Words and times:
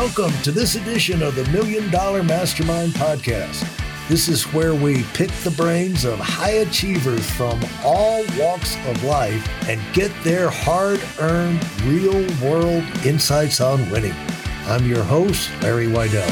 Welcome 0.00 0.32
to 0.44 0.50
this 0.50 0.76
edition 0.76 1.22
of 1.22 1.34
the 1.34 1.44
Million 1.50 1.90
Dollar 1.90 2.22
Mastermind 2.22 2.94
Podcast. 2.94 3.68
This 4.08 4.28
is 4.28 4.44
where 4.44 4.74
we 4.74 5.02
pick 5.12 5.28
the 5.44 5.50
brains 5.50 6.06
of 6.06 6.18
high 6.18 6.62
achievers 6.62 7.28
from 7.32 7.60
all 7.84 8.24
walks 8.38 8.78
of 8.86 9.04
life 9.04 9.46
and 9.68 9.78
get 9.92 10.10
their 10.24 10.48
hard 10.48 11.02
earned, 11.20 11.62
real 11.82 12.26
world 12.42 12.82
insights 13.04 13.60
on 13.60 13.78
winning. 13.90 14.14
I'm 14.64 14.86
your 14.86 15.02
host, 15.02 15.50
Larry 15.60 15.88
Weidel. 15.88 16.24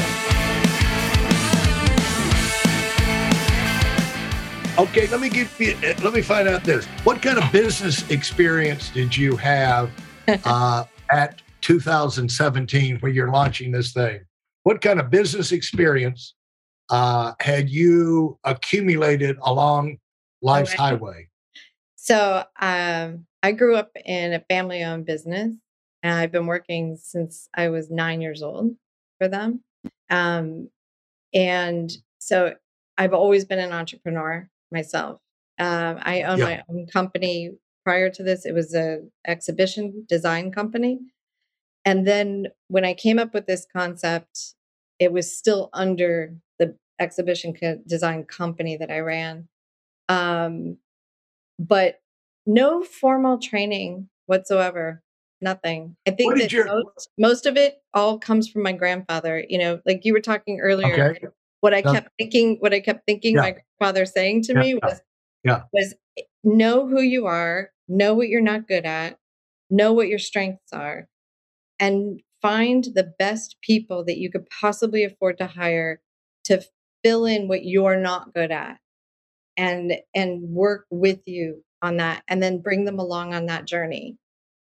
Okay, 4.79 5.05
let 5.09 5.21
me 5.21 5.29
give 5.29 5.55
you. 5.61 5.77
Let 6.01 6.13
me 6.13 6.23
find 6.23 6.47
out 6.47 6.63
this. 6.63 6.87
What 7.03 7.21
kind 7.21 7.37
of 7.37 7.51
business 7.51 8.09
experience 8.09 8.89
did 8.89 9.15
you 9.15 9.35
have 9.37 9.91
uh, 10.43 10.85
at 11.11 11.39
2017 11.69 12.97
when 12.97 13.13
you're 13.13 13.31
launching 13.31 13.71
this 13.71 13.93
thing? 13.93 14.21
What 14.63 14.81
kind 14.81 14.99
of 14.99 15.11
business 15.11 15.51
experience 15.51 16.33
uh, 16.89 17.33
had 17.39 17.69
you 17.69 18.39
accumulated 18.43 19.37
along 19.43 19.97
life's 20.41 20.73
highway? 20.73 21.29
So 21.95 22.43
um, 22.59 23.27
I 23.43 23.51
grew 23.51 23.75
up 23.75 23.91
in 24.03 24.33
a 24.33 24.43
family-owned 24.49 25.05
business, 25.05 25.53
and 26.01 26.13
I've 26.15 26.31
been 26.31 26.47
working 26.47 26.97
since 26.99 27.47
I 27.53 27.69
was 27.69 27.91
nine 27.91 28.19
years 28.19 28.41
old 28.41 28.71
for 29.19 29.27
them. 29.27 29.63
Um, 30.09 30.69
and 31.35 31.91
so 32.17 32.55
I've 32.97 33.13
always 33.13 33.45
been 33.45 33.59
an 33.59 33.73
entrepreneur 33.73 34.49
myself. 34.71 35.21
Um, 35.59 35.99
I 36.01 36.23
own 36.23 36.39
yeah. 36.39 36.45
my 36.45 36.63
own 36.67 36.87
company. 36.87 37.51
Prior 37.85 38.09
to 38.09 38.23
this, 38.23 38.47
it 38.47 38.53
was 38.53 38.73
an 38.73 39.11
exhibition 39.27 40.07
design 40.09 40.51
company. 40.51 40.99
And 41.89 42.05
then 42.05 42.49
when 42.67 42.85
I 42.85 42.93
came 42.93 43.17
up 43.17 43.33
with 43.33 43.47
this 43.47 43.65
concept, 43.75 44.53
it 44.99 45.11
was 45.11 45.35
still 45.35 45.71
under 45.73 46.35
the 46.59 46.75
exhibition 46.99 47.51
co- 47.51 47.81
design 47.87 48.25
company 48.25 48.77
that 48.77 48.91
I 48.91 48.99
ran. 48.99 49.47
Um, 50.07 50.77
but 51.57 51.99
no 52.45 52.83
formal 52.83 53.39
training 53.39 54.07
whatsoever. 54.27 55.01
Nothing. 55.41 55.95
I 56.07 56.11
think 56.11 56.37
that 56.37 56.53
most, 56.67 57.09
most, 57.17 57.45
of 57.47 57.57
it 57.57 57.81
all 57.95 58.19
comes 58.19 58.47
from 58.47 58.61
my 58.61 58.73
grandfather. 58.73 59.43
You 59.49 59.57
know, 59.57 59.81
like 59.83 60.01
you 60.03 60.13
were 60.13 60.21
talking 60.21 60.59
earlier. 60.59 61.15
Okay. 61.15 61.27
What 61.61 61.73
I 61.73 61.81
kept 61.81 62.11
thinking, 62.19 62.57
what 62.59 62.71
I 62.71 62.81
kept 62.81 63.07
thinking 63.07 63.33
yeah. 63.33 63.41
my 63.41 63.51
grandfather 63.79 64.05
saying 64.05 64.43
to 64.43 64.53
yeah. 64.53 64.59
me 64.59 64.75
was, 64.75 65.01
yeah. 65.43 65.63
was 65.73 65.95
know 66.43 66.87
who 66.87 67.01
you 67.01 67.25
are, 67.25 67.71
know 67.87 68.13
what 68.13 68.27
you're 68.27 68.41
not 68.41 68.67
good 68.67 68.85
at, 68.85 69.17
know 69.71 69.91
what 69.91 70.07
your 70.07 70.19
strengths 70.19 70.71
are, 70.71 71.07
and 71.79 72.21
find 72.41 72.85
the 72.95 73.11
best 73.19 73.57
people 73.61 74.03
that 74.05 74.17
you 74.17 74.31
could 74.31 74.47
possibly 74.49 75.03
afford 75.03 75.37
to 75.37 75.47
hire 75.47 76.01
to 76.45 76.61
fill 77.03 77.25
in 77.25 77.47
what 77.47 77.65
you're 77.65 77.99
not 77.99 78.33
good 78.33 78.51
at 78.51 78.77
and 79.57 79.93
and 80.15 80.41
work 80.49 80.85
with 80.89 81.19
you 81.25 81.63
on 81.81 81.97
that 81.97 82.23
and 82.27 82.41
then 82.41 82.61
bring 82.61 82.85
them 82.85 82.99
along 82.99 83.33
on 83.33 83.45
that 83.47 83.65
journey. 83.65 84.17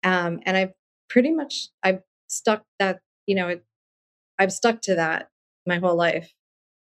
Um, 0.03 0.41
and 0.47 0.56
i've 0.56 0.73
pretty 1.11 1.33
much 1.33 1.69
i've 1.83 2.01
stuck 2.28 2.62
that 2.78 3.01
you 3.27 3.34
know 3.34 3.48
it, 3.48 3.65
i've 4.39 4.53
stuck 4.53 4.81
to 4.83 4.95
that 4.95 5.28
my 5.67 5.78
whole 5.78 5.97
life 5.97 6.33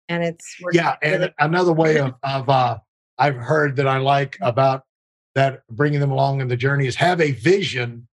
and 0.07 0.23
it's 0.23 0.55
yeah 0.71 0.95
and 1.01 1.21
really- 1.21 1.33
another 1.39 1.73
way 1.73 1.97
of, 1.99 2.13
of 2.23 2.47
uh, 2.47 2.77
i've 3.17 3.35
heard 3.35 3.75
that 3.75 3.87
i 3.87 3.97
like 3.97 4.37
about 4.39 4.83
that 5.35 5.63
bringing 5.69 5.99
them 5.99 6.11
along 6.11 6.39
in 6.39 6.47
the 6.47 6.55
journey 6.55 6.87
is 6.87 6.95
have 6.95 7.19
a 7.19 7.31
vision 7.31 8.07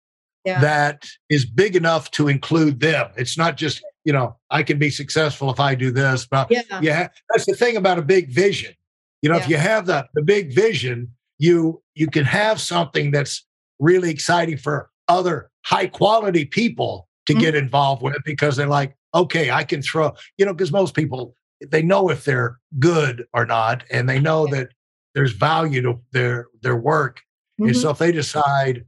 yeah. 0.47 0.61
that 0.61 1.07
is 1.29 1.45
big 1.45 1.77
enough 1.77 2.11
to 2.13 2.29
include 2.29 2.81
them. 2.81 3.11
It's 3.17 3.37
not 3.37 3.57
just, 3.57 3.83
you 4.05 4.13
know, 4.13 4.37
I 4.51 4.63
can 4.63 4.79
be 4.79 4.91
successful 4.91 5.51
if 5.51 5.61
I 5.61 5.75
do 5.75 5.91
this, 5.91 6.27
but 6.27 6.49
yeah, 6.51 6.63
yeah 6.81 7.09
that's 7.31 7.47
the 7.47 7.55
thing 7.55 7.77
about 7.77 7.99
a 7.99 8.03
big 8.03 8.31
vision. 8.31 8.75
You 9.23 9.31
know, 9.31 9.37
yeah. 9.37 9.43
if 9.43 9.49
you 9.49 9.57
have 9.57 9.87
the, 9.87 10.07
the 10.15 10.23
big 10.23 10.55
vision, 10.55 11.11
you 11.39 11.83
you 11.95 12.07
can 12.07 12.25
have 12.25 12.61
something 12.61 13.11
that's 13.11 13.45
really 13.79 14.11
exciting 14.11 14.57
for 14.57 14.91
other 15.09 15.51
high 15.65 15.87
quality 15.87 16.45
people 16.45 17.09
to 17.27 17.33
mm-hmm. 17.33 17.43
get 17.43 17.55
involved 17.55 18.03
with 18.03 18.17
because 18.25 18.57
they're 18.57 18.69
like, 18.69 18.97
okay, 19.15 19.51
I 19.51 19.65
can 19.65 19.83
throw, 19.83 20.13
you 20.39 20.47
know, 20.47 20.55
because 20.55 20.73
most 20.73 20.95
people 20.95 21.35
they 21.71 21.83
know 21.83 22.11
if 22.11 22.25
they're 22.25 22.59
good 22.79 23.25
or 23.33 23.47
not, 23.47 23.85
and 23.91 24.09
they 24.09 24.21
know 24.21 24.47
yeah. 24.47 24.57
that 24.57 24.69
there's 25.15 25.33
value 25.33 25.83
to 25.83 26.01
their 26.13 26.47
their 26.63 26.77
work. 26.77 27.21
Mm-hmm. 27.61 27.69
And 27.69 27.77
so 27.77 27.91
if 27.91 27.99
they 27.99 28.13
decide, 28.13 28.85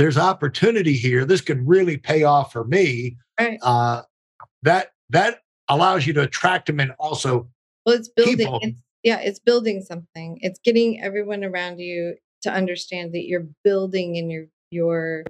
there's 0.00 0.16
opportunity 0.16 0.94
here. 0.94 1.26
This 1.26 1.42
could 1.42 1.68
really 1.68 1.98
pay 1.98 2.22
off 2.22 2.52
for 2.52 2.64
me. 2.64 3.18
Right. 3.38 3.58
Uh, 3.62 4.02
that 4.62 4.92
that 5.10 5.40
allows 5.68 6.06
you 6.06 6.14
to 6.14 6.22
attract 6.22 6.66
them 6.66 6.80
and 6.80 6.92
also 6.98 7.50
well, 7.84 7.96
it's 7.96 8.08
building. 8.08 8.48
It's, 8.62 8.80
yeah, 9.02 9.20
it's 9.20 9.38
building 9.38 9.82
something. 9.82 10.38
It's 10.40 10.58
getting 10.64 11.02
everyone 11.02 11.44
around 11.44 11.80
you 11.80 12.14
to 12.42 12.50
understand 12.50 13.12
that 13.12 13.26
you're 13.26 13.46
building 13.62 14.16
and 14.16 14.32
you're 14.32 14.46
you're 14.70 15.24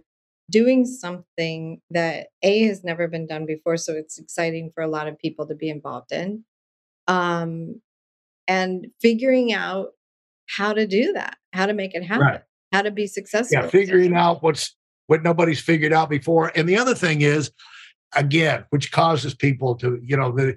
doing 0.49 0.87
something 0.87 1.81
that 1.91 2.29
a 2.45 2.63
has 2.67 2.85
never 2.85 3.09
been 3.09 3.27
done 3.27 3.47
before. 3.47 3.77
So 3.77 3.95
it's 3.95 4.21
exciting 4.21 4.71
for 4.73 4.85
a 4.85 4.89
lot 4.89 5.09
of 5.09 5.19
people 5.19 5.49
to 5.49 5.55
be 5.57 5.69
involved 5.69 6.13
in, 6.13 6.45
um, 7.09 7.81
and 8.47 8.87
figuring 9.01 9.53
out 9.53 9.95
how 10.49 10.73
to 10.73 10.87
do 10.87 11.13
that, 11.15 11.39
how 11.53 11.67
to 11.67 11.73
make 11.73 11.97
it 11.97 12.05
happen. 12.05 12.25
Right 12.25 12.43
how 12.73 12.83
to 12.83 12.91
be 12.91 13.07
successful. 13.07 13.63
Yeah, 13.63 13.69
figuring 13.69 14.15
out 14.15 14.43
what's 14.43 14.75
what 15.07 15.23
nobody's 15.23 15.61
figured 15.61 15.93
out 15.93 16.09
before. 16.09 16.53
And 16.55 16.69
the 16.69 16.79
other 16.79 16.95
thing 16.95 17.23
is, 17.23 17.51
again, 18.15 18.65
which 18.71 18.93
causes 18.93 19.35
people 19.35 19.75
to, 19.77 20.01
you 20.03 20.17
know, 20.17 20.31
the 20.33 20.57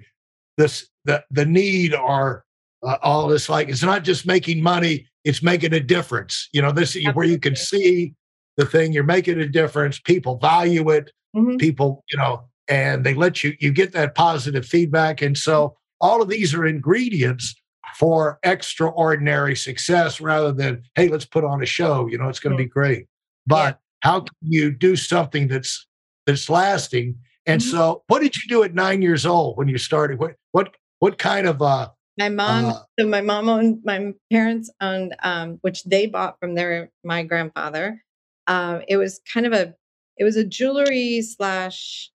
this 0.56 0.88
the 1.04 1.24
the 1.30 1.44
need 1.44 1.94
or 1.94 2.44
uh, 2.86 2.98
all 3.02 3.26
this 3.26 3.48
like 3.48 3.68
it's 3.68 3.82
not 3.82 4.04
just 4.04 4.26
making 4.26 4.62
money; 4.62 5.06
it's 5.24 5.42
making 5.42 5.72
a 5.74 5.80
difference. 5.80 6.48
You 6.52 6.62
know, 6.62 6.72
this 6.72 6.90
Absolutely. 6.90 7.12
where 7.12 7.26
you 7.26 7.38
can 7.38 7.56
see 7.56 8.14
the 8.56 8.66
thing 8.66 8.92
you're 8.92 9.04
making 9.04 9.40
a 9.40 9.48
difference. 9.48 9.98
People 9.98 10.38
value 10.38 10.90
it. 10.90 11.10
Mm-hmm. 11.36 11.56
People, 11.56 12.04
you 12.12 12.18
know, 12.18 12.44
and 12.68 13.04
they 13.04 13.14
let 13.14 13.42
you 13.42 13.54
you 13.58 13.72
get 13.72 13.92
that 13.92 14.14
positive 14.14 14.64
feedback. 14.64 15.20
And 15.20 15.36
so 15.36 15.76
all 16.00 16.22
of 16.22 16.28
these 16.28 16.54
are 16.54 16.66
ingredients 16.66 17.54
for 17.96 18.38
extraordinary 18.42 19.56
success 19.56 20.20
rather 20.20 20.52
than, 20.52 20.82
hey, 20.94 21.08
let's 21.08 21.24
put 21.24 21.44
on 21.44 21.62
a 21.62 21.66
show. 21.66 22.06
You 22.08 22.18
know, 22.18 22.28
it's 22.28 22.40
going 22.40 22.56
to 22.56 22.62
be 22.62 22.68
great. 22.68 23.06
But 23.46 23.78
yeah. 24.04 24.10
how 24.10 24.20
can 24.20 24.36
you 24.40 24.70
do 24.70 24.96
something 24.96 25.48
that's 25.48 25.86
that's 26.26 26.48
lasting? 26.48 27.16
And 27.46 27.60
mm-hmm. 27.60 27.70
so, 27.70 28.02
what 28.06 28.20
did 28.20 28.36
you 28.36 28.48
do 28.48 28.62
at 28.62 28.74
nine 28.74 29.02
years 29.02 29.26
old 29.26 29.56
when 29.56 29.68
you 29.68 29.78
started? 29.78 30.18
What 30.18 30.36
what 30.52 30.74
what 30.98 31.18
kind 31.18 31.46
of 31.46 31.60
uh 31.60 31.88
my 32.18 32.28
mom 32.28 32.66
uh, 32.66 32.78
so 32.98 33.06
my 33.06 33.20
mom 33.20 33.48
owned 33.48 33.80
my 33.84 34.12
parents 34.32 34.70
owned 34.80 35.14
um 35.22 35.58
which 35.60 35.84
they 35.84 36.06
bought 36.06 36.38
from 36.40 36.54
their 36.54 36.90
my 37.04 37.22
grandfather 37.22 38.02
um 38.46 38.82
it 38.88 38.96
was 38.96 39.20
kind 39.32 39.44
of 39.44 39.52
a 39.52 39.74
it 40.16 40.24
was 40.24 40.36
a 40.36 40.44
jewelry 40.44 41.20
slash 41.20 42.10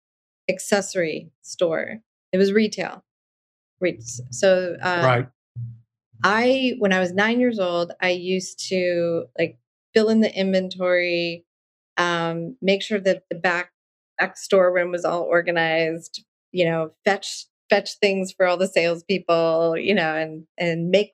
accessory 0.49 1.31
store 1.43 1.99
it 2.33 2.39
was 2.39 2.53
retail 2.53 3.05
right? 3.81 4.03
so 4.31 4.77
uh, 4.83 5.03
right 5.05 5.29
I, 6.25 6.75
when 6.79 6.93
I 6.93 7.01
was 7.01 7.13
nine 7.13 7.41
years 7.41 7.59
old, 7.59 7.93
I 8.01 8.11
used 8.11 8.69
to 8.69 9.27
like 9.39 9.59
fill 9.95 10.09
in 10.09 10.21
the 10.21 10.35
inventory, 10.35 11.45
um, 11.97 12.57
make 12.61 12.83
sure 12.83 13.01
that 13.01 13.25
the 13.31 13.37
back 13.37 13.73
back 14.19 14.37
storeroom 14.37 14.91
was 14.91 15.05
all 15.05 15.23
organized, 15.23 16.25
you 16.53 16.65
know, 16.65 16.91
fetch 17.05 17.47
fetch 17.71 17.99
things 18.01 18.33
for 18.33 18.47
all 18.47 18.57
the 18.57 18.67
salespeople, 18.67 19.77
you 19.79 19.95
know, 19.95 20.15
and 20.15 20.45
and 20.57 20.91
make 20.91 21.13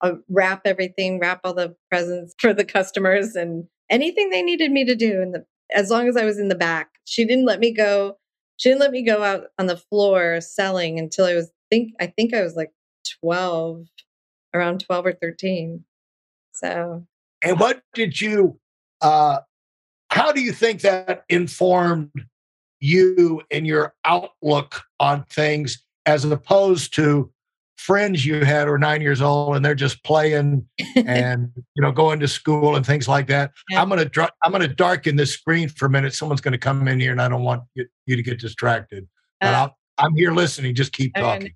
uh, 0.00 0.12
wrap 0.28 0.62
everything, 0.64 1.18
wrap 1.18 1.40
all 1.44 1.54
the 1.54 1.74
presents 1.90 2.34
for 2.40 2.52
the 2.54 2.64
customers, 2.64 3.34
and 3.34 3.64
anything 3.90 4.30
they 4.30 4.42
needed 4.42 4.70
me 4.70 4.84
to 4.84 4.94
do. 4.94 5.20
And 5.20 5.38
as 5.74 5.90
long 5.90 6.08
as 6.08 6.16
I 6.16 6.24
was 6.24 6.38
in 6.38 6.48
the 6.48 6.54
back, 6.54 6.90
she 7.04 7.24
didn't 7.24 7.46
let 7.46 7.60
me 7.60 7.72
go. 7.72 8.16
She 8.56 8.68
didn't 8.70 8.80
let 8.80 8.90
me 8.90 9.02
go 9.02 9.22
out 9.22 9.44
on 9.58 9.66
the 9.66 9.76
floor 9.76 10.40
selling 10.40 10.98
until 10.98 11.26
I 11.26 11.34
was 11.34 11.50
think 11.70 11.92
I 12.00 12.06
think 12.06 12.34
I 12.34 12.42
was 12.42 12.56
like 12.56 12.72
twelve 13.20 13.84
around 14.58 14.80
12 14.80 15.06
or 15.06 15.12
13. 15.12 15.84
So, 16.52 17.06
and 17.42 17.60
what 17.60 17.82
did 17.94 18.20
you, 18.20 18.58
uh, 19.00 19.38
how 20.10 20.32
do 20.32 20.40
you 20.40 20.52
think 20.52 20.80
that 20.80 21.24
informed 21.28 22.10
you 22.80 23.42
and 23.50 23.66
your 23.66 23.94
outlook 24.04 24.82
on 25.00 25.24
things 25.24 25.84
as 26.06 26.24
opposed 26.24 26.94
to 26.94 27.30
friends 27.76 28.26
you 28.26 28.44
had 28.44 28.66
who 28.66 28.72
are 28.72 28.78
nine 28.78 29.00
years 29.00 29.22
old 29.22 29.54
and 29.54 29.64
they're 29.64 29.74
just 29.74 30.02
playing 30.02 30.66
and 30.96 31.50
you 31.54 31.82
know 31.82 31.92
going 31.92 32.18
to 32.18 32.26
school 32.26 32.74
and 32.74 32.84
things 32.84 33.06
like 33.06 33.28
that 33.28 33.52
yeah. 33.70 33.80
i'm 33.80 33.88
gonna 33.88 34.04
dr- 34.04 34.32
i'm 34.42 34.50
gonna 34.50 34.66
darken 34.66 35.14
this 35.14 35.32
screen 35.32 35.68
for 35.68 35.86
a 35.86 35.90
minute 35.90 36.12
someone's 36.12 36.40
gonna 36.40 36.58
come 36.58 36.88
in 36.88 36.98
here 36.98 37.12
and 37.12 37.22
i 37.22 37.28
don't 37.28 37.44
want 37.44 37.62
you, 37.74 37.86
you 38.06 38.16
to 38.16 38.22
get 38.22 38.40
distracted 38.40 39.06
but 39.40 39.54
uh, 39.54 39.68
i 39.98 40.04
am 40.04 40.14
here 40.16 40.32
listening 40.32 40.74
just 40.74 40.92
keep 40.92 41.14
talking 41.14 41.54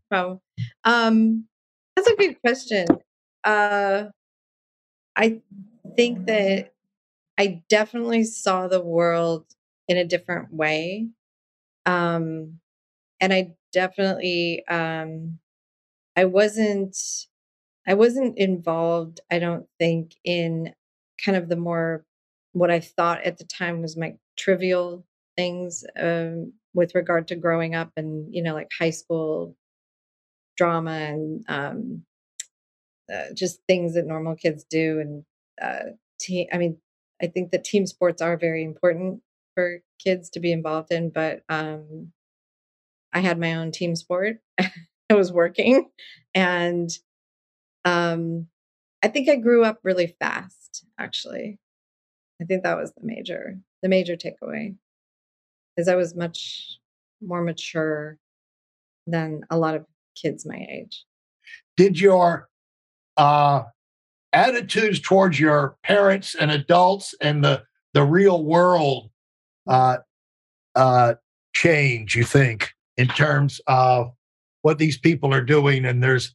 um 0.85 1.45
that's 1.97 2.09
a 2.09 2.17
good 2.17 2.41
question. 2.41 2.87
Uh, 3.45 4.05
I 5.17 5.41
think 5.97 6.27
that 6.27 6.73
I 7.39 7.63
definitely 7.69 8.25
saw 8.25 8.69
the 8.69 8.83
world 8.83 9.47
in 9.89 9.97
a 9.97 10.05
different 10.05 10.53
way. 10.53 11.09
Um, 11.87 12.61
and 13.21 13.33
I 13.33 13.55
definitely 13.73 14.65
um 14.69 15.39
I 16.17 16.27
wasn't 16.27 16.97
I 17.87 17.95
wasn't 17.95 18.39
involved, 18.39 19.21
I 19.31 19.39
don't 19.39 19.67
think, 19.79 20.15
in 20.25 20.75
kind 21.25 21.37
of 21.37 21.49
the 21.49 21.57
more 21.57 22.05
what 22.53 22.71
I 22.71 22.81
thought 22.81 23.25
at 23.25 23.39
the 23.39 23.45
time 23.45 23.83
was 23.83 23.97
my 23.97 24.15
trivial 24.39 25.05
things 25.37 25.85
um, 26.01 26.53
with 26.75 26.95
regard 26.95 27.29
to 27.29 27.37
growing 27.37 27.75
up 27.75 27.91
and 27.97 28.35
you 28.35 28.43
know 28.43 28.55
like 28.55 28.71
high 28.79 28.91
school 28.91 29.57
drama 30.63 30.93
and 30.93 31.45
um, 31.49 32.03
uh, 33.13 33.35
just 33.35 33.61
things 33.67 33.95
that 33.95 34.07
normal 34.07 34.37
kids 34.37 34.65
do 34.65 35.01
and 35.01 35.25
uh, 35.61 35.91
te- 36.21 36.49
I 36.53 36.59
mean 36.59 36.79
I 37.23 37.27
think 37.27 37.51
that 37.51 37.65
team 37.65 37.87
sports 37.87 38.21
are 38.21 38.37
very 38.37 38.65
important 38.65 39.23
for 39.55 39.81
kids 40.03 40.31
to 40.31 40.41
be 40.41 40.53
involved 40.53 40.93
in, 40.93 41.11
but 41.11 41.43
um, 41.49 42.13
I 43.13 43.21
had 43.21 43.39
my 43.39 43.55
own 43.55 43.71
team 43.71 43.95
sport. 43.95 44.39
I 44.59 45.15
was 45.15 45.31
working, 45.31 45.91
and 46.35 46.91
um, 47.85 48.49
I 49.03 49.09
think 49.09 49.29
I 49.29 49.37
grew 49.37 49.63
up 49.65 49.79
really 49.85 50.17
fast. 50.19 50.85
Actually, 50.99 51.59
I 52.41 52.45
think 52.45 52.63
that 52.63 52.79
was 52.79 52.93
the 52.93 53.05
major 53.05 53.59
the 53.83 53.89
major 53.89 54.17
takeaway, 54.17 54.75
is 55.77 55.87
I 55.87 55.97
was 55.97 56.15
much 56.15 56.79
more 57.21 57.43
mature 57.43 58.19
than 59.07 59.43
a 59.51 59.59
lot 59.59 59.77
of 59.77 59.85
kids 60.15 60.47
my 60.47 60.67
age. 60.71 61.05
Did 61.77 61.99
your 61.99 62.49
uh, 63.17 63.63
attitudes 64.33 65.01
towards 65.01 65.39
your 65.39 65.77
parents 65.83 66.35
and 66.35 66.51
adults 66.51 67.15
and 67.21 67.45
the 67.45 67.63
the 67.95 68.05
real 68.05 68.45
world 68.45 69.11
uh, 69.69 69.99
uh, 70.75 71.15
change? 71.55 72.15
You 72.15 72.25
think 72.25 72.71
in 72.97 73.09
terms 73.09 73.61
of 73.67 74.13
what 74.63 74.79
these 74.79 74.99
people 74.99 75.33
are 75.35 75.45
doing, 75.45 75.85
and 75.85 76.03
there's 76.03 76.35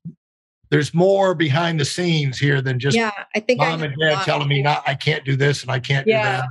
there's 0.70 0.94
more 0.94 1.34
behind 1.34 1.80
the 1.80 1.86
scenes 1.86 2.38
here 2.38 2.62
than 2.62 2.80
just 2.80 2.96
yeah. 2.96 3.12
I 3.36 3.40
think 3.40 3.60
mom 3.60 3.82
I 3.82 3.86
and 3.86 3.96
dad 4.00 4.24
telling 4.24 4.48
me 4.48 4.62
not 4.62 4.84
I 4.86 4.96
can't 4.96 5.24
do 5.24 5.36
this 5.36 5.62
and 5.62 5.72
I 5.72 5.80
can't 5.80 6.06
Yeah. 6.06 6.22
do 6.22 6.28
that. 6.28 6.50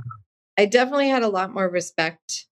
I 0.59 0.65
definitely 0.65 1.09
had 1.09 1.21
a 1.23 1.27
lot 1.27 1.53
more 1.53 1.69
respect 1.69 2.47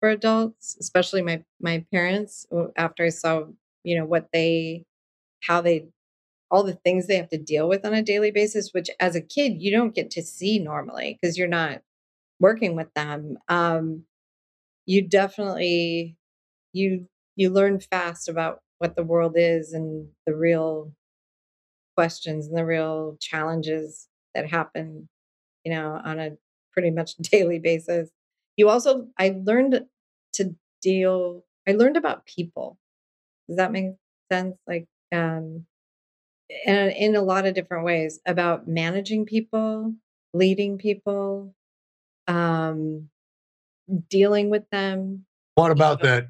for 0.00 0.10
adults, 0.10 0.76
especially 0.80 1.22
my 1.22 1.42
my 1.60 1.84
parents. 1.90 2.46
After 2.76 3.04
I 3.04 3.08
saw, 3.08 3.44
you 3.88 3.98
know, 3.98 4.04
what 4.04 4.28
they, 4.32 4.84
how 5.42 5.60
they, 5.60 5.86
all 6.50 6.62
the 6.62 6.78
things 6.84 7.06
they 7.06 7.16
have 7.16 7.28
to 7.30 7.38
deal 7.38 7.68
with 7.68 7.84
on 7.84 7.94
a 7.94 8.02
daily 8.02 8.30
basis, 8.30 8.70
which 8.72 8.88
as 9.00 9.14
a 9.14 9.20
kid 9.20 9.60
you 9.60 9.70
don't 9.70 9.94
get 9.94 10.10
to 10.12 10.22
see 10.22 10.58
normally 10.58 11.18
because 11.20 11.36
you're 11.36 11.48
not 11.48 11.80
working 12.40 12.76
with 12.76 12.92
them. 12.94 13.36
Um, 13.48 14.04
you 14.86 15.06
definitely 15.06 16.16
you 16.72 17.06
you 17.36 17.50
learn 17.50 17.78
fast 17.78 18.28
about 18.28 18.60
what 18.78 18.96
the 18.96 19.02
world 19.02 19.34
is 19.36 19.72
and 19.72 20.08
the 20.26 20.34
real 20.34 20.92
questions 21.94 22.46
and 22.46 22.56
the 22.56 22.64
real 22.64 23.16
challenges 23.20 24.08
that 24.34 24.50
happen 24.50 25.08
you 25.64 25.72
know 25.72 26.00
on 26.04 26.18
a 26.18 26.30
pretty 26.72 26.90
much 26.90 27.16
daily 27.32 27.58
basis 27.58 28.08
you 28.56 28.68
also 28.68 29.06
i 29.18 29.36
learned 29.44 29.84
to 30.32 30.54
deal 30.80 31.44
i 31.68 31.72
learned 31.72 31.96
about 31.96 32.24
people 32.24 32.78
does 33.48 33.56
that 33.56 33.72
make 33.72 33.92
sense 34.30 34.56
like 34.66 34.86
um 35.12 35.66
and 36.66 36.92
in 36.92 37.16
a 37.16 37.22
lot 37.22 37.46
of 37.46 37.54
different 37.54 37.84
ways 37.84 38.20
about 38.26 38.68
managing 38.68 39.26
people 39.26 39.94
leading 40.34 40.78
people 40.78 41.54
um 42.26 43.08
dealing 44.08 44.50
with 44.50 44.68
them 44.70 45.24
What 45.54 45.70
about 45.70 46.02
that? 46.02 46.28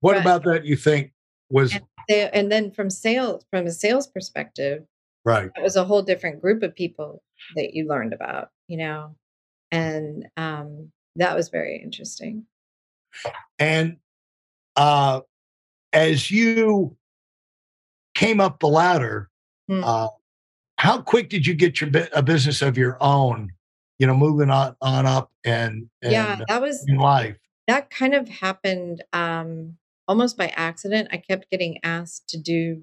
What 0.00 0.12
Right. 0.12 0.20
about 0.20 0.44
that 0.44 0.64
you 0.64 0.76
think 0.76 1.12
was 1.50 1.72
and, 1.74 1.82
they, 2.08 2.30
and 2.30 2.50
then 2.52 2.70
from 2.70 2.88
sales 2.90 3.44
from 3.50 3.66
a 3.66 3.70
sales 3.70 4.06
perspective 4.06 4.84
right? 5.24 5.50
it 5.56 5.62
was 5.62 5.76
a 5.76 5.84
whole 5.84 6.02
different 6.02 6.40
group 6.40 6.62
of 6.62 6.74
people 6.74 7.22
that 7.56 7.74
you 7.74 7.86
learned 7.88 8.12
about 8.12 8.50
you 8.68 8.76
know 8.78 9.16
and 9.72 10.28
um 10.36 10.92
that 11.16 11.34
was 11.36 11.48
very 11.48 11.82
interesting 11.82 12.46
And 13.58 13.98
uh, 14.76 15.20
as 15.92 16.30
you 16.30 16.96
came 18.14 18.40
up 18.40 18.60
the 18.60 18.66
ladder, 18.68 19.28
Hmm. 19.68 19.84
uh, 19.84 20.08
how 20.78 21.00
quick 21.00 21.28
did 21.28 21.46
you 21.46 21.54
get 21.54 21.80
your 21.80 21.90
a 22.12 22.22
business 22.22 22.62
of 22.62 22.76
your 22.76 22.96
own? 23.00 23.52
You 23.98 24.06
know, 24.06 24.14
moving 24.16 24.50
on 24.50 24.74
on 24.80 25.06
up 25.06 25.30
and, 25.44 25.88
and 26.02 26.12
yeah 26.12 26.38
that 26.48 26.60
was 26.62 26.84
in 26.88 26.96
life. 26.96 27.36
that 27.68 27.90
kind 27.90 28.14
of 28.14 28.28
happened 28.28 29.04
um 29.12 29.76
almost 30.08 30.36
by 30.38 30.48
accident 30.56 31.08
i 31.12 31.16
kept 31.18 31.50
getting 31.50 31.78
asked 31.84 32.28
to 32.30 32.38
do 32.38 32.82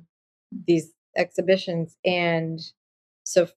these 0.68 0.94
exhibitions 1.18 1.98
and 2.06 2.60
so 3.26 3.48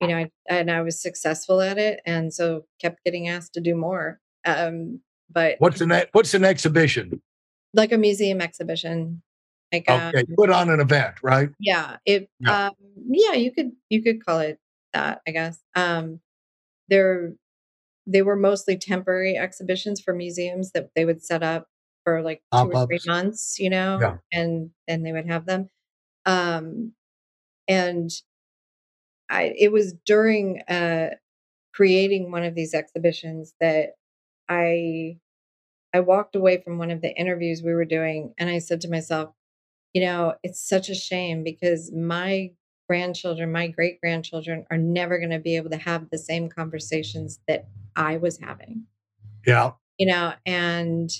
you 0.00 0.08
know 0.08 0.16
I, 0.16 0.30
and 0.48 0.70
i 0.70 0.80
was 0.80 1.00
successful 1.00 1.60
at 1.60 1.76
it 1.78 2.00
and 2.06 2.32
so 2.32 2.64
kept 2.80 3.04
getting 3.04 3.28
asked 3.28 3.52
to 3.54 3.60
do 3.60 3.74
more 3.74 4.18
um 4.46 5.00
but 5.30 5.56
What's 5.58 5.80
an 5.82 5.92
what's 6.12 6.32
an 6.34 6.44
exhibition? 6.44 7.20
Like 7.74 7.92
a 7.92 7.98
museum 7.98 8.40
exhibition 8.40 9.22
like 9.72 9.88
uh, 9.88 10.12
Okay, 10.14 10.24
put 10.36 10.50
on 10.50 10.68
an 10.70 10.80
event, 10.80 11.22
right? 11.22 11.48
yeah 11.58 11.96
it 12.04 12.28
Yeah. 12.40 12.66
um 12.66 12.72
yeah 13.08 13.34
you 13.34 13.52
could 13.52 13.72
you 13.88 14.02
could 14.02 14.24
call 14.24 14.40
it 14.40 14.58
that 14.92 15.20
i 15.26 15.30
guess 15.30 15.60
um 15.74 16.20
they're 16.88 17.32
they 18.06 18.22
were 18.22 18.36
mostly 18.36 18.76
temporary 18.76 19.36
exhibitions 19.36 20.00
for 20.00 20.12
museums 20.12 20.72
that 20.72 20.90
they 20.96 21.04
would 21.04 21.22
set 21.22 21.42
up 21.42 21.68
for 22.04 22.20
like 22.20 22.42
two 22.52 22.68
or 22.70 22.86
three 22.86 22.98
months 23.06 23.56
you 23.58 23.70
know 23.70 23.98
Yeah. 24.00 24.16
and 24.32 24.70
and 24.88 25.06
they 25.06 25.12
would 25.12 25.28
have 25.28 25.46
them 25.46 25.68
um 26.26 26.92
and 27.68 28.10
i 29.30 29.54
it 29.56 29.70
was 29.70 29.94
during 30.04 30.62
uh 30.68 31.10
creating 31.72 32.30
one 32.30 32.42
of 32.42 32.54
these 32.54 32.74
exhibitions 32.74 33.54
that 33.60 33.90
i 34.48 35.16
i 35.94 36.00
walked 36.00 36.36
away 36.36 36.60
from 36.60 36.78
one 36.78 36.90
of 36.90 37.00
the 37.00 37.14
interviews 37.16 37.62
we 37.62 37.74
were 37.74 37.84
doing 37.84 38.34
and 38.38 38.48
i 38.50 38.58
said 38.58 38.80
to 38.80 38.90
myself 38.90 39.32
you 39.92 40.04
know, 40.04 40.34
it's 40.42 40.66
such 40.66 40.88
a 40.88 40.94
shame 40.94 41.44
because 41.44 41.92
my 41.92 42.52
grandchildren, 42.88 43.52
my 43.52 43.68
great 43.68 44.00
grandchildren 44.00 44.66
are 44.70 44.78
never 44.78 45.18
going 45.18 45.30
to 45.30 45.38
be 45.38 45.56
able 45.56 45.70
to 45.70 45.76
have 45.76 46.10
the 46.10 46.18
same 46.18 46.48
conversations 46.48 47.40
that 47.46 47.68
I 47.94 48.16
was 48.16 48.38
having, 48.38 48.84
Yeah, 49.46 49.72
you 49.98 50.06
know, 50.06 50.32
and 50.46 51.10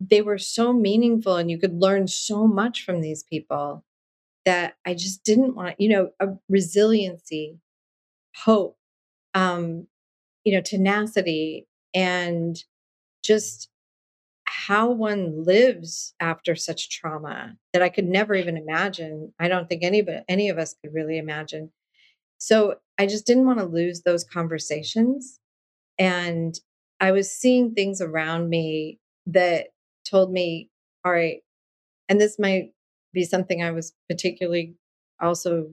they 0.00 0.22
were 0.22 0.38
so 0.38 0.72
meaningful 0.72 1.36
and 1.36 1.50
you 1.50 1.58
could 1.58 1.80
learn 1.80 2.08
so 2.08 2.46
much 2.46 2.84
from 2.84 3.00
these 3.00 3.22
people 3.22 3.84
that 4.44 4.76
I 4.84 4.94
just 4.94 5.24
didn't 5.24 5.54
want, 5.54 5.80
you 5.80 5.88
know, 5.88 6.10
a 6.20 6.28
resiliency, 6.48 7.58
hope, 8.44 8.78
um, 9.34 9.86
you 10.44 10.54
know, 10.54 10.60
tenacity 10.60 11.66
and 11.94 12.62
just 13.22 13.70
how 14.46 14.90
one 14.90 15.44
lives 15.44 16.14
after 16.20 16.54
such 16.54 16.90
trauma 16.90 17.56
that 17.72 17.82
I 17.82 17.88
could 17.88 18.06
never 18.06 18.34
even 18.34 18.56
imagine. 18.56 19.32
I 19.38 19.48
don't 19.48 19.68
think 19.68 19.82
any 19.82 20.00
of 20.00 20.08
any 20.28 20.48
of 20.48 20.58
us 20.58 20.74
could 20.82 20.94
really 20.94 21.18
imagine. 21.18 21.70
So 22.38 22.76
I 22.98 23.06
just 23.06 23.26
didn't 23.26 23.46
want 23.46 23.58
to 23.58 23.64
lose 23.64 24.02
those 24.02 24.24
conversations. 24.24 25.40
And 25.98 26.58
I 27.00 27.12
was 27.12 27.30
seeing 27.30 27.74
things 27.74 28.00
around 28.00 28.48
me 28.48 28.98
that 29.26 29.68
told 30.08 30.32
me, 30.32 30.70
all 31.04 31.12
right, 31.12 31.42
and 32.08 32.20
this 32.20 32.38
might 32.38 32.72
be 33.12 33.24
something 33.24 33.62
I 33.62 33.72
was 33.72 33.94
particularly 34.08 34.74
also 35.20 35.70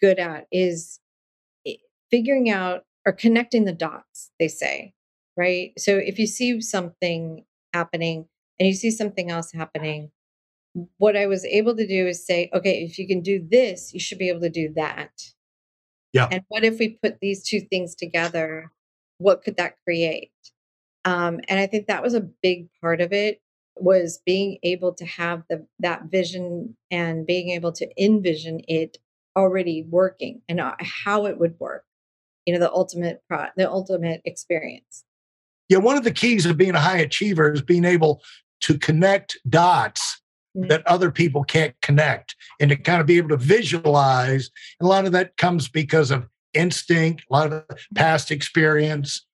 good 0.00 0.18
at 0.18 0.46
is 0.50 1.00
figuring 2.10 2.50
out 2.50 2.84
or 3.06 3.12
connecting 3.12 3.64
the 3.64 3.72
dots, 3.72 4.30
they 4.38 4.48
say, 4.48 4.92
right? 5.36 5.72
So 5.78 5.96
if 5.96 6.18
you 6.18 6.26
see 6.26 6.60
something 6.60 7.44
happening 7.72 8.26
and 8.58 8.66
you 8.66 8.74
see 8.74 8.90
something 8.90 9.30
else 9.30 9.52
happening, 9.52 10.10
what 10.98 11.16
I 11.16 11.26
was 11.26 11.44
able 11.44 11.76
to 11.76 11.86
do 11.86 12.06
is 12.06 12.24
say, 12.24 12.50
okay, 12.54 12.82
if 12.82 12.98
you 12.98 13.06
can 13.06 13.20
do 13.20 13.44
this, 13.50 13.92
you 13.94 14.00
should 14.00 14.18
be 14.18 14.28
able 14.28 14.40
to 14.40 14.50
do 14.50 14.72
that. 14.76 15.10
Yeah. 16.12 16.28
And 16.30 16.42
what 16.48 16.64
if 16.64 16.78
we 16.78 16.98
put 17.02 17.20
these 17.20 17.46
two 17.46 17.60
things 17.60 17.94
together? 17.94 18.70
What 19.18 19.42
could 19.42 19.56
that 19.56 19.74
create? 19.84 20.32
Um, 21.04 21.40
and 21.48 21.58
I 21.60 21.66
think 21.66 21.86
that 21.86 22.02
was 22.02 22.14
a 22.14 22.28
big 22.42 22.68
part 22.80 23.00
of 23.00 23.12
it 23.12 23.40
was 23.80 24.20
being 24.26 24.58
able 24.62 24.92
to 24.92 25.06
have 25.06 25.44
the 25.48 25.64
that 25.78 26.04
vision 26.10 26.76
and 26.90 27.26
being 27.26 27.50
able 27.50 27.72
to 27.72 27.88
envision 28.02 28.60
it 28.66 28.98
already 29.36 29.84
working 29.88 30.42
and 30.48 30.60
uh, 30.60 30.74
how 30.80 31.26
it 31.26 31.38
would 31.38 31.54
work. 31.60 31.84
You 32.44 32.54
know, 32.54 32.60
the 32.60 32.72
ultimate 32.72 33.22
pro, 33.28 33.46
the 33.56 33.70
ultimate 33.70 34.20
experience. 34.24 35.04
Yeah. 35.68 35.78
One 35.78 35.96
of 35.96 36.04
the 36.04 36.12
keys 36.12 36.46
of 36.46 36.56
being 36.56 36.74
a 36.74 36.80
high 36.80 36.98
achiever 36.98 37.52
is 37.52 37.62
being 37.62 37.84
able 37.84 38.22
to 38.62 38.78
connect 38.78 39.38
dots 39.48 40.20
Mhm. 40.56 40.68
that 40.68 40.86
other 40.86 41.10
people 41.10 41.44
can't 41.44 41.74
connect, 41.82 42.34
and 42.60 42.70
to 42.70 42.76
kind 42.76 43.00
of 43.00 43.06
be 43.06 43.18
able 43.18 43.28
to 43.30 43.36
visualize. 43.36 44.50
And 44.80 44.86
a 44.86 44.88
lot 44.88 45.04
of 45.06 45.12
that 45.12 45.36
comes 45.36 45.68
because 45.68 46.10
of 46.10 46.26
instinct, 46.54 47.24
a 47.30 47.32
lot 47.32 47.52
of 47.52 47.64
past 47.94 48.30
experience, 48.30 49.26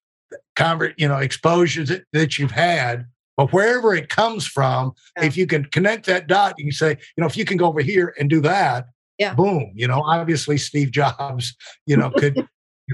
convert, 0.57 0.99
you 0.99 1.09
know, 1.09 1.19
exposures 1.19 1.89
that, 1.89 2.05
that 2.13 2.39
you've 2.39 2.51
had. 2.51 3.07
But 3.37 3.53
wherever 3.53 3.95
it 3.95 4.09
comes 4.09 4.47
from, 4.47 4.93
yeah. 5.17 5.25
if 5.25 5.37
you 5.37 5.47
can 5.47 5.65
connect 5.67 6.07
that 6.07 6.27
dot, 6.27 6.55
you 6.59 6.67
can 6.67 6.73
say, 6.73 6.91
you 6.91 7.21
know, 7.21 7.27
if 7.27 7.37
you 7.37 7.45
can 7.45 7.57
go 7.57 7.67
over 7.67 7.81
here 7.81 8.15
and 8.19 8.29
do 8.29 8.41
that, 8.43 8.87
yeah. 9.19 9.35
boom. 9.35 9.73
You 9.75 9.89
know, 9.89 10.03
obviously 10.03 10.59
Steve 10.59 10.91
Jobs, 10.91 11.55
you 11.87 11.97
know, 11.97 12.11
could, 12.11 12.37
you 12.37 12.43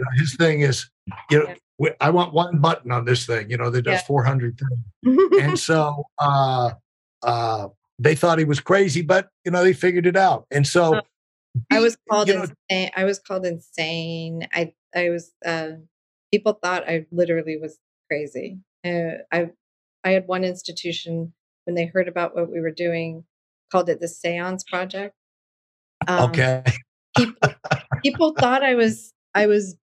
know, 0.01 0.11
his 0.19 0.37
thing 0.37 0.61
is, 0.61 0.89
you 1.31 1.39
know, 1.39 1.55
yeah. 1.79 1.91
I 2.01 2.11
want 2.11 2.35
one 2.35 2.61
button 2.61 2.93
on 2.93 3.05
this 3.05 3.27
thing, 3.27 3.51
you 3.51 3.57
know, 3.57 3.71
that 3.71 3.83
does 3.83 4.01
yeah. 4.01 4.07
400 4.07 4.59
things. 4.59 5.19
and 5.41 5.59
so 5.59 6.05
uh, 6.19 6.73
uh, 7.23 7.69
they 7.99 8.15
thought 8.15 8.39
he 8.39 8.45
was 8.45 8.61
crazy, 8.61 9.03
but, 9.03 9.29
you 9.45 9.51
know, 9.51 9.65
they 9.65 9.73
figured 9.73 10.07
it 10.07 10.17
out. 10.17 10.47
And 10.51 10.67
so 10.67 10.97
uh, 10.97 11.01
I 11.71 11.81
was 11.81 11.97
called 12.11 12.29
you 12.29 12.35
know, 12.35 12.43
insane. 12.43 12.91
I 12.95 13.05
was 13.05 13.19
called 13.19 13.47
insane. 13.47 14.47
I, 14.53 14.75
I 14.95 15.09
was, 15.09 15.33
uh, 15.45 15.71
people 16.33 16.59
thought 16.63 16.89
I 16.89 17.07
literally 17.11 17.57
was 17.57 17.79
crazy. 18.09 18.59
Uh, 18.85 19.23
I 19.33 19.51
I 20.05 20.11
had 20.11 20.27
one 20.27 20.45
institution 20.45 21.33
when 21.65 21.75
they 21.75 21.87
heard 21.87 22.09
about 22.09 22.35
what 22.35 22.51
we 22.51 22.61
were 22.61 22.71
doing 22.71 23.25
called 23.71 23.89
it 23.89 24.01
the 24.01 24.09
Seance 24.09 24.65
Project. 24.65 25.15
Um, 26.09 26.31
okay. 26.31 26.65
people, 27.17 27.55
people 28.03 28.35
thought 28.39 28.63
I 28.63 28.75
was 28.75 29.13
I 29.35 29.47
was 29.47 29.77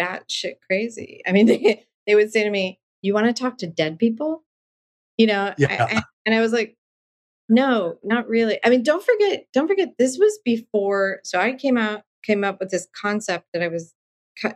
batshit 0.00 0.56
crazy. 0.66 1.22
I 1.26 1.32
mean, 1.32 1.46
they 1.46 1.86
they 2.06 2.14
would 2.14 2.32
say 2.32 2.44
to 2.44 2.50
me, 2.50 2.80
"You 3.02 3.14
want 3.14 3.26
to 3.26 3.32
talk 3.32 3.58
to 3.58 3.66
dead 3.66 3.98
people?" 3.98 4.44
You 5.16 5.26
know, 5.26 5.54
yeah. 5.58 5.86
I, 5.90 5.96
I, 5.96 6.02
and 6.26 6.34
I 6.34 6.40
was 6.40 6.52
like, 6.52 6.76
"No, 7.48 7.98
not 8.02 8.28
really." 8.28 8.58
I 8.64 8.70
mean, 8.70 8.82
don't 8.82 9.04
forget, 9.04 9.46
don't 9.52 9.68
forget, 9.68 9.94
this 9.98 10.18
was 10.18 10.38
before. 10.44 11.20
So 11.24 11.38
I 11.38 11.52
came 11.52 11.76
out 11.76 12.02
came 12.24 12.44
up 12.44 12.60
with 12.60 12.70
this 12.70 12.88
concept 12.94 13.46
that 13.52 13.62
I 13.62 13.68
was 13.68 13.94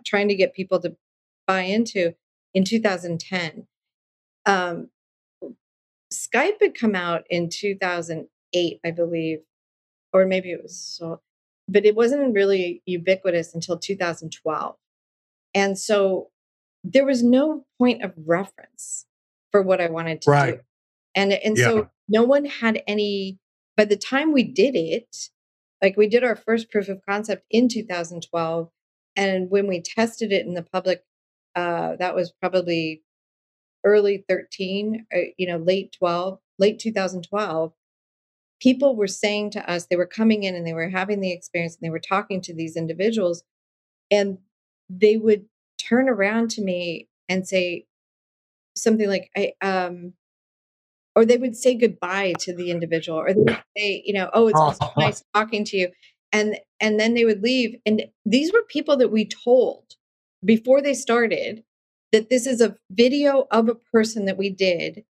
trying 0.05 0.29
to 0.29 0.35
get 0.35 0.55
people 0.55 0.81
to 0.81 0.97
buy 1.47 1.63
into 1.63 2.15
in 2.55 2.65
2010. 2.65 3.67
Um, 4.47 4.89
Skype 6.13 6.61
had 6.61 6.75
come 6.75 6.95
out 6.95 7.23
in 7.31 7.49
2008, 7.49 8.81
I 8.85 8.91
believe, 8.91 9.39
or 10.13 10.27
maybe 10.27 10.51
it 10.51 10.63
was 10.63 10.77
so, 10.77 11.21
but 11.69 11.87
it 11.87 11.97
wasn't 11.97 12.35
really 12.35 12.83
ubiquitous 12.85 13.55
until 13.55 13.79
2012. 13.79 14.77
And 15.55 15.79
so 15.79 16.31
there 16.85 17.05
was 17.05 17.23
no 17.23 17.65
point 17.79 18.03
of 18.03 18.13
reference 18.17 19.07
for 19.51 19.63
what 19.63 19.81
I 19.81 19.89
wanted 19.89 20.23
to 20.23 20.31
right. 20.31 20.55
do. 20.55 20.61
And 21.15 21.33
and 21.33 21.57
yeah. 21.57 21.65
so 21.65 21.91
no 22.09 22.23
one 22.23 22.45
had 22.45 22.83
any 22.87 23.39
by 23.77 23.85
the 23.85 23.97
time 23.97 24.33
we 24.33 24.45
did 24.45 24.75
it, 24.75 25.29
like 25.83 25.97
we 25.97 26.09
did 26.09 26.25
our 26.25 26.37
first 26.37 26.71
proof 26.71 26.89
of 26.89 27.01
concept 27.09 27.45
in 27.51 27.69
2012 27.69 28.71
and 29.15 29.51
when 29.51 29.67
we 29.67 29.81
tested 29.81 30.33
it 30.33 30.47
in 30.47 30.55
the 30.55 30.63
public 30.63 31.03
uh, 31.55 31.97
that 31.97 32.15
was 32.15 32.33
probably 32.33 33.03
early 33.85 34.25
13, 34.29 35.07
uh, 35.15 35.19
you 35.37 35.47
know, 35.47 35.57
late 35.59 35.95
12, 35.99 36.39
late 36.59 36.79
2012, 36.79 37.73
people 38.61 38.97
were 38.97 39.09
saying 39.09 39.51
to 39.51 39.71
us, 39.71 39.87
they 39.87 39.97
were 39.97 40.07
coming 40.07 40.45
in 40.45 40.55
and 40.55 40.67
they 40.67 40.73
were 40.73 40.89
having 40.89 41.21
the 41.21 41.33
experience 41.33 41.75
and 41.75 41.87
they 41.87 41.91
were 41.91 41.99
talking 41.99 42.41
to 42.41 42.55
these 42.55 42.77
individuals, 42.77 43.43
and 44.11 44.39
they 44.99 45.17
would 45.17 45.47
turn 45.79 46.09
around 46.09 46.51
to 46.53 46.63
me 46.63 47.09
and 47.29 47.47
say 47.47 47.87
something 48.77 49.09
like, 49.09 49.31
I, 49.37 49.53
um, 49.61 50.15
or 51.15 51.25
they 51.25 51.37
would 51.37 51.57
say 51.57 51.75
goodbye 51.75 52.35
to 52.41 52.55
the 52.55 52.71
individual, 52.71 53.19
or 53.19 53.33
they 53.33 53.41
would 53.41 53.63
say, 53.77 54.03
you 54.05 54.15
know, 54.15 54.31
oh, 54.33 54.49
it's 54.49 54.79
oh. 54.81 54.93
nice 54.99 55.23
talking 55.35 55.65
to 55.67 55.77
you. 55.77 55.89
And 56.33 56.59
and 56.81 56.99
then 56.99 57.15
they 57.15 57.27
would 57.27 57.43
leave. 57.43 57.77
And 57.85 58.05
these 58.25 58.53
were 58.53 58.63
people 58.69 58.97
that 58.97 59.11
we 59.11 59.27
told 59.27 59.97
before 60.45 60.81
they 60.81 60.95
started 60.95 61.63
that 62.13 62.31
this 62.31 62.47
is 62.47 62.61
a 62.61 62.77
video 62.91 63.47
of 63.51 63.69
a 63.69 63.75
person 63.75 64.25
that 64.27 64.39
we 64.39 64.51
did 64.51 65.05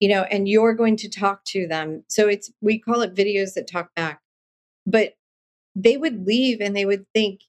you 0.00 0.08
know 0.08 0.22
and 0.24 0.48
you're 0.48 0.74
going 0.74 0.96
to 0.96 1.08
talk 1.08 1.44
to 1.44 1.66
them 1.66 2.04
so 2.08 2.28
it's 2.28 2.50
we 2.60 2.78
call 2.78 3.00
it 3.02 3.14
videos 3.14 3.54
that 3.54 3.68
talk 3.68 3.94
back 3.94 4.20
but 4.86 5.14
they 5.74 5.96
would 5.96 6.26
leave 6.26 6.60
and 6.60 6.76
they 6.76 6.86
would 6.86 7.06
think 7.14 7.40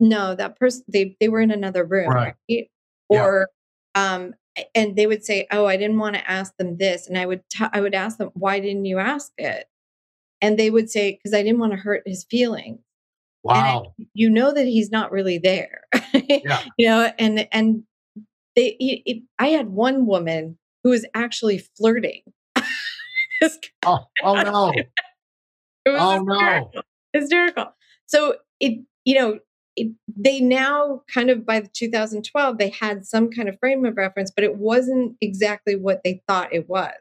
no 0.00 0.34
that 0.34 0.58
person 0.58 0.84
they 0.88 1.16
they 1.20 1.28
were 1.28 1.40
in 1.40 1.50
another 1.50 1.84
room 1.84 2.10
right, 2.10 2.34
right? 2.50 2.70
or 3.08 3.48
yeah. 3.96 4.14
um 4.14 4.34
and 4.74 4.96
they 4.96 5.06
would 5.06 5.24
say 5.24 5.46
oh 5.50 5.66
i 5.66 5.76
didn't 5.76 5.98
want 5.98 6.14
to 6.14 6.30
ask 6.30 6.56
them 6.56 6.76
this 6.78 7.06
and 7.06 7.18
i 7.18 7.26
would 7.26 7.42
t- 7.50 7.64
I 7.72 7.80
would 7.80 7.94
ask 7.94 8.18
them 8.18 8.30
why 8.34 8.60
didn't 8.60 8.84
you 8.84 8.98
ask 8.98 9.32
it? 9.38 9.66
And 10.40 10.58
they 10.58 10.70
would 10.70 10.90
say 10.90 11.12
because 11.12 11.34
i 11.34 11.42
didn't 11.42 11.58
want 11.58 11.72
to 11.72 11.78
hurt 11.78 12.02
his 12.06 12.24
feelings 12.24 12.80
wow 13.42 13.94
I, 13.98 14.06
you 14.14 14.30
know 14.30 14.52
that 14.52 14.66
he's 14.66 14.90
not 14.90 15.12
really 15.12 15.38
there 15.38 15.82
yeah. 16.12 16.62
you 16.78 16.86
know 16.86 17.10
and 17.18 17.48
and 17.50 17.82
they 18.56 18.76
it, 18.78 19.02
it, 19.06 19.22
i 19.38 19.48
had 19.48 19.68
one 19.68 20.06
woman 20.06 20.58
who 20.82 20.90
was 20.90 21.06
actually 21.14 21.58
flirting 21.76 22.22
oh, 23.86 24.06
oh 24.22 24.42
no. 24.42 24.72
It 25.84 25.90
was 25.90 26.00
oh 26.00 26.24
hysterical, 26.24 26.70
no 26.74 26.82
hysterical. 27.12 27.74
So 28.06 28.36
it 28.60 28.84
you 29.04 29.14
know 29.14 29.38
it, 29.76 29.92
they 30.16 30.40
now 30.40 31.02
kind 31.12 31.30
of 31.30 31.44
by 31.44 31.60
2012 31.72 32.58
they 32.58 32.70
had 32.70 33.06
some 33.06 33.30
kind 33.30 33.48
of 33.48 33.58
frame 33.58 33.84
of 33.84 33.96
reference 33.96 34.30
but 34.30 34.44
it 34.44 34.56
wasn't 34.56 35.16
exactly 35.20 35.76
what 35.76 36.00
they 36.04 36.22
thought 36.28 36.52
it 36.52 36.68
was 36.68 36.92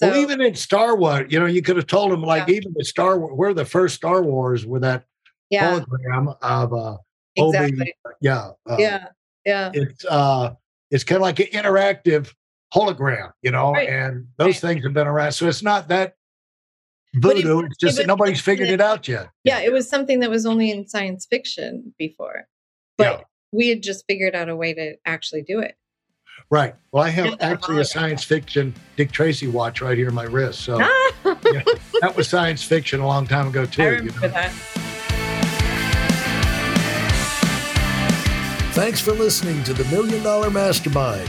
so 0.00 0.08
well, 0.08 0.16
even 0.16 0.40
in 0.40 0.54
Star 0.54 0.96
Wars, 0.96 1.26
you 1.30 1.38
know, 1.38 1.44
you 1.44 1.60
could 1.60 1.76
have 1.76 1.86
told 1.86 2.10
them 2.10 2.22
like 2.22 2.48
yeah. 2.48 2.54
even 2.54 2.72
the 2.74 2.86
Star 2.86 3.18
Wars, 3.18 3.34
we're 3.36 3.52
the 3.52 3.66
first 3.66 3.96
Star 3.96 4.22
Wars 4.22 4.64
with 4.64 4.80
that 4.80 5.04
yeah. 5.50 5.78
hologram 5.78 6.36
of 6.40 6.72
uh 6.72 6.96
exactly. 7.36 7.94
Obi, 8.06 8.16
yeah, 8.22 8.50
uh, 8.66 8.76
yeah, 8.78 9.08
yeah. 9.44 9.70
It's 9.74 10.04
uh 10.06 10.54
it's 10.90 11.04
kind 11.04 11.16
of 11.16 11.22
like 11.22 11.38
an 11.38 11.48
interactive 11.48 12.32
hologram, 12.74 13.32
you 13.42 13.50
know, 13.50 13.72
right. 13.72 13.90
and 13.90 14.26
those 14.38 14.46
right. 14.46 14.72
things 14.72 14.84
have 14.84 14.94
been 14.94 15.06
around. 15.06 15.32
So 15.32 15.46
it's 15.46 15.62
not 15.62 15.88
that 15.88 16.14
voodoo. 17.14 17.60
It, 17.60 17.66
it's 17.66 17.76
just 17.78 17.98
it 17.98 18.02
that 18.02 18.06
nobody's 18.06 18.40
figured 18.40 18.68
it 18.68 18.80
out 18.80 19.08
yet. 19.08 19.30
Yeah, 19.44 19.60
it 19.60 19.72
was 19.72 19.88
something 19.88 20.20
that 20.20 20.30
was 20.30 20.46
only 20.46 20.70
in 20.70 20.86
science 20.86 21.26
fiction 21.26 21.94
before, 21.98 22.48
but 22.96 23.18
yeah. 23.18 23.24
we 23.52 23.68
had 23.68 23.82
just 23.82 24.04
figured 24.06 24.34
out 24.34 24.48
a 24.48 24.56
way 24.56 24.74
to 24.74 24.96
actually 25.04 25.42
do 25.42 25.60
it. 25.60 25.76
Right. 26.50 26.74
Well, 26.90 27.04
I 27.04 27.10
have 27.10 27.36
actually 27.40 27.80
a 27.80 27.84
science 27.84 28.24
fiction 28.24 28.74
Dick 28.96 29.12
Tracy 29.12 29.46
watch 29.46 29.80
right 29.80 29.96
here 29.96 30.08
in 30.08 30.14
my 30.14 30.24
wrist. 30.24 30.62
So 30.62 30.78
yeah, 31.24 31.62
that 32.00 32.14
was 32.16 32.28
science 32.28 32.64
fiction 32.64 33.00
a 33.00 33.06
long 33.06 33.26
time 33.26 33.48
ago 33.48 33.66
too. 33.66 33.82
I 33.82 33.86
remember 33.86 34.12
you 34.14 34.20
know? 34.20 34.28
that. 34.28 34.52
Thanks 38.72 39.00
for 39.00 39.12
listening 39.12 39.62
to 39.64 39.74
the 39.74 39.84
Million 39.90 40.22
Dollar 40.22 40.50
Mastermind. 40.50 41.28